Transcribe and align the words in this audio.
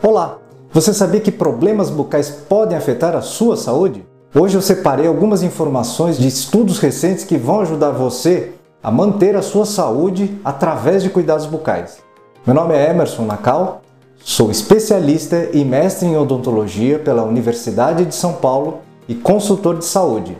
Olá! 0.00 0.38
Você 0.72 0.94
sabia 0.94 1.20
que 1.20 1.32
problemas 1.32 1.90
bucais 1.90 2.30
podem 2.30 2.78
afetar 2.78 3.16
a 3.16 3.20
sua 3.20 3.56
saúde? 3.56 4.06
Hoje 4.32 4.56
eu 4.56 4.62
separei 4.62 5.08
algumas 5.08 5.42
informações 5.42 6.16
de 6.16 6.28
estudos 6.28 6.78
recentes 6.78 7.24
que 7.24 7.36
vão 7.36 7.62
ajudar 7.62 7.90
você 7.90 8.52
a 8.80 8.92
manter 8.92 9.34
a 9.34 9.42
sua 9.42 9.66
saúde 9.66 10.38
através 10.44 11.02
de 11.02 11.10
cuidados 11.10 11.46
bucais. 11.46 11.98
Meu 12.46 12.54
nome 12.54 12.74
é 12.74 12.90
Emerson 12.90 13.24
Nacal, 13.24 13.82
sou 14.20 14.52
especialista 14.52 15.48
e 15.52 15.64
mestre 15.64 16.06
em 16.06 16.16
odontologia 16.16 17.00
pela 17.00 17.24
Universidade 17.24 18.04
de 18.04 18.14
São 18.14 18.34
Paulo 18.34 18.78
e 19.08 19.16
consultor 19.16 19.78
de 19.78 19.84
saúde. 19.84 20.38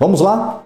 Vamos 0.00 0.22
lá? 0.22 0.62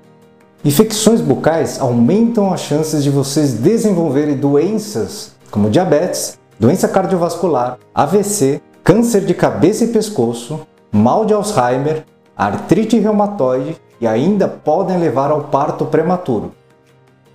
Infecções 0.65 1.21
bucais 1.21 1.81
aumentam 1.81 2.53
as 2.53 2.61
chances 2.61 3.03
de 3.03 3.11
vocês 3.11 3.55
desenvolverem 3.55 4.37
doenças 4.37 5.33
como 5.51 5.69
diabetes, 5.69 6.39
doença 6.63 6.87
cardiovascular, 6.87 7.77
AVC, 7.93 8.63
câncer 8.85 9.23
de 9.25 9.35
cabeça 9.35 9.83
e 9.83 9.89
pescoço, 9.89 10.61
mal 10.93 11.25
de 11.25 11.35
Alzheimer, 11.35 12.05
artrite 12.37 12.97
reumatoide 13.01 13.77
e 14.01 14.07
ainda 14.07 14.47
podem 14.47 14.97
levar 14.97 15.33
ao 15.33 15.41
parto 15.41 15.85
prematuro. 15.85 16.53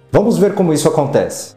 Vamos 0.09 0.38
ver 0.38 0.55
como 0.55 0.72
isso 0.72 0.88
acontece. 0.88 1.55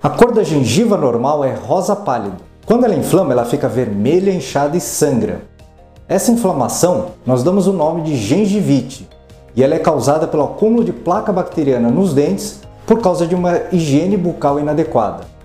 A 0.00 0.08
cor 0.08 0.30
da 0.30 0.44
gengiva 0.44 0.96
normal 0.96 1.44
é 1.44 1.52
rosa 1.52 1.96
pálido. 1.96 2.36
Quando 2.64 2.84
ela 2.84 2.94
inflama, 2.94 3.32
ela 3.32 3.44
fica 3.44 3.68
vermelha, 3.68 4.30
inchada 4.30 4.76
e 4.76 4.80
sangra. 4.80 5.42
Essa 6.06 6.30
inflamação 6.30 7.06
nós 7.26 7.42
damos 7.42 7.66
o 7.66 7.72
nome 7.72 8.02
de 8.02 8.14
gengivite 8.14 9.08
e 9.56 9.64
ela 9.64 9.74
é 9.74 9.80
causada 9.80 10.28
pelo 10.28 10.44
acúmulo 10.44 10.84
de 10.84 10.92
placa 10.92 11.32
bacteriana 11.32 11.90
nos 11.90 12.14
dentes 12.14 12.60
por 12.86 13.00
causa 13.00 13.26
de 13.26 13.34
uma 13.34 13.60
higiene 13.72 14.16
bucal 14.16 14.60
inadequada. 14.60 15.37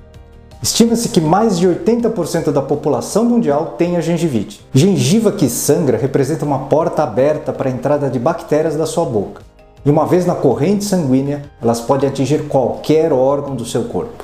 Estima-se 0.64 1.10
que 1.10 1.20
mais 1.20 1.60
de 1.60 1.68
80% 1.68 2.50
da 2.50 2.62
população 2.62 3.26
mundial 3.26 3.76
tenha 3.78 4.02
gengivite. 4.02 4.66
Gengiva 4.74 5.30
que 5.30 5.50
sangra 5.50 5.98
representa 5.98 6.46
uma 6.46 6.68
porta 6.68 7.04
aberta 7.04 7.52
para 7.52 7.68
a 7.68 7.72
entrada 7.72 8.10
de 8.10 8.18
bactérias 8.18 8.78
da 8.78 8.86
sua 8.86 9.04
boca. 9.04 9.42
E 9.86 9.90
uma 9.90 10.06
vez 10.06 10.26
na 10.26 10.34
corrente 10.34 10.86
sanguínea, 10.86 11.42
elas 11.62 11.82
podem 11.82 12.08
atingir 12.08 12.48
qualquer 12.48 13.12
órgão 13.12 13.58
do 13.58 13.66
seu 13.66 13.84
corpo. 13.84 14.24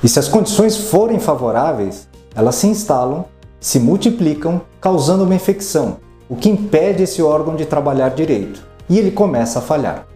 E 0.00 0.08
se 0.08 0.20
as 0.20 0.28
condições 0.28 0.76
forem 0.76 1.18
favoráveis, 1.18 2.06
elas 2.36 2.54
se 2.54 2.68
instalam, 2.68 3.24
se 3.58 3.80
multiplicam, 3.80 4.60
causando 4.80 5.24
uma 5.24 5.34
infecção, 5.34 5.96
o 6.28 6.36
que 6.36 6.48
impede 6.48 7.02
esse 7.02 7.20
órgão 7.20 7.56
de 7.56 7.66
trabalhar 7.66 8.10
direito, 8.10 8.64
e 8.88 8.96
ele 8.96 9.10
começa 9.10 9.58
a 9.58 9.62
falhar. 9.62 10.06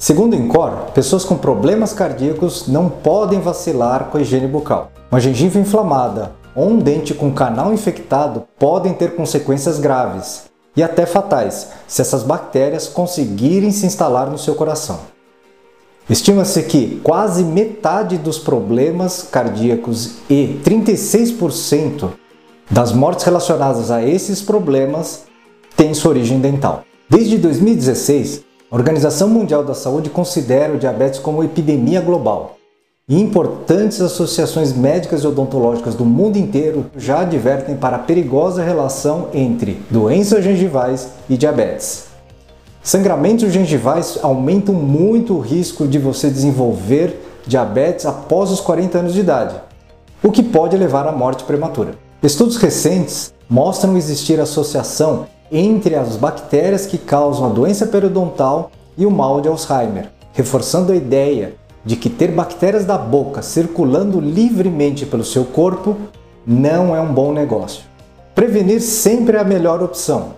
Segundo 0.00 0.32
o 0.32 0.36
INCOR, 0.36 0.92
pessoas 0.94 1.26
com 1.26 1.36
problemas 1.36 1.92
cardíacos 1.92 2.66
não 2.66 2.88
podem 2.88 3.38
vacilar 3.38 4.06
com 4.06 4.16
a 4.16 4.22
higiene 4.22 4.46
bucal. 4.46 4.90
Uma 5.12 5.20
gengiva 5.20 5.58
inflamada 5.58 6.32
ou 6.56 6.70
um 6.70 6.78
dente 6.78 7.12
com 7.12 7.30
canal 7.30 7.70
infectado 7.70 8.44
podem 8.58 8.94
ter 8.94 9.14
consequências 9.14 9.78
graves 9.78 10.44
e 10.74 10.82
até 10.82 11.04
fatais 11.04 11.68
se 11.86 12.00
essas 12.00 12.22
bactérias 12.22 12.88
conseguirem 12.88 13.70
se 13.70 13.84
instalar 13.84 14.30
no 14.30 14.38
seu 14.38 14.54
coração. 14.54 15.00
Estima-se 16.08 16.62
que 16.62 16.98
quase 17.04 17.44
metade 17.44 18.16
dos 18.16 18.38
problemas 18.38 19.28
cardíacos 19.30 20.12
e 20.30 20.58
36% 20.64 22.08
das 22.70 22.90
mortes 22.90 23.26
relacionadas 23.26 23.90
a 23.90 24.02
esses 24.02 24.40
problemas 24.40 25.24
têm 25.76 25.92
sua 25.92 26.12
origem 26.12 26.40
dental. 26.40 26.84
Desde 27.06 27.36
2016, 27.36 28.48
a 28.70 28.76
Organização 28.76 29.28
Mundial 29.28 29.64
da 29.64 29.74
Saúde 29.74 30.08
considera 30.10 30.72
o 30.72 30.78
diabetes 30.78 31.18
como 31.18 31.42
epidemia 31.42 32.00
global. 32.00 32.56
E 33.08 33.20
importantes 33.20 34.00
associações 34.00 34.72
médicas 34.72 35.24
e 35.24 35.26
odontológicas 35.26 35.96
do 35.96 36.04
mundo 36.04 36.36
inteiro 36.36 36.86
já 36.96 37.22
advertem 37.22 37.76
para 37.76 37.96
a 37.96 37.98
perigosa 37.98 38.62
relação 38.62 39.26
entre 39.34 39.82
doenças 39.90 40.44
gengivais 40.44 41.08
e 41.28 41.36
diabetes. 41.36 42.04
Sangramentos 42.80 43.52
gengivais 43.52 44.16
aumentam 44.22 44.72
muito 44.72 45.34
o 45.34 45.40
risco 45.40 45.88
de 45.88 45.98
você 45.98 46.30
desenvolver 46.30 47.20
diabetes 47.44 48.06
após 48.06 48.52
os 48.52 48.60
40 48.60 48.98
anos 48.98 49.14
de 49.14 49.20
idade, 49.20 49.56
o 50.22 50.30
que 50.30 50.44
pode 50.44 50.76
levar 50.76 51.08
à 51.08 51.12
morte 51.12 51.42
prematura. 51.42 51.94
Estudos 52.22 52.56
recentes 52.56 53.34
mostram 53.48 53.96
existir 53.96 54.38
associação 54.38 55.26
entre 55.50 55.94
as 55.94 56.16
bactérias 56.16 56.86
que 56.86 56.98
causam 56.98 57.46
a 57.46 57.48
doença 57.48 57.86
periodontal 57.86 58.70
e 58.96 59.04
o 59.04 59.10
mal 59.10 59.40
de 59.40 59.48
Alzheimer, 59.48 60.10
reforçando 60.32 60.92
a 60.92 60.96
ideia 60.96 61.54
de 61.84 61.96
que 61.96 62.10
ter 62.10 62.30
bactérias 62.30 62.84
da 62.84 62.98
boca 62.98 63.42
circulando 63.42 64.20
livremente 64.20 65.06
pelo 65.06 65.24
seu 65.24 65.44
corpo 65.44 65.96
não 66.46 66.94
é 66.94 67.00
um 67.00 67.12
bom 67.12 67.32
negócio. 67.32 67.82
Prevenir 68.34 68.80
sempre 68.80 69.36
é 69.36 69.40
a 69.40 69.44
melhor 69.44 69.82
opção. 69.82 70.34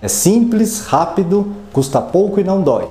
É 0.00 0.08
simples, 0.08 0.80
rápido, 0.80 1.52
custa 1.72 2.00
pouco 2.00 2.38
e 2.38 2.44
não 2.44 2.62
dói. 2.62 2.88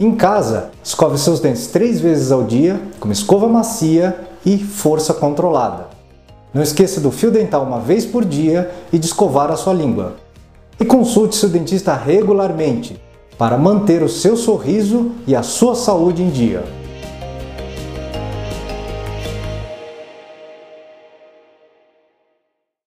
Em 0.00 0.14
casa, 0.14 0.70
escove 0.82 1.18
seus 1.18 1.40
dentes 1.40 1.66
três 1.66 2.00
vezes 2.00 2.30
ao 2.30 2.44
dia 2.44 2.80
com 3.00 3.10
escova 3.10 3.48
macia 3.48 4.16
e 4.46 4.56
força 4.56 5.12
controlada. 5.12 5.88
Não 6.54 6.62
esqueça 6.62 7.00
do 7.00 7.10
fio 7.10 7.30
dental 7.30 7.64
uma 7.64 7.80
vez 7.80 8.06
por 8.06 8.24
dia 8.24 8.70
e 8.92 8.98
de 8.98 9.06
escovar 9.06 9.50
a 9.50 9.56
sua 9.56 9.74
língua. 9.74 10.14
E 10.80 10.84
consulte 10.84 11.34
seu 11.34 11.48
dentista 11.48 11.94
regularmente 11.94 13.00
para 13.36 13.58
manter 13.58 14.02
o 14.02 14.08
seu 14.08 14.36
sorriso 14.36 15.12
e 15.26 15.34
a 15.34 15.42
sua 15.42 15.74
saúde 15.74 16.22
em 16.22 16.30
dia. 16.30 16.77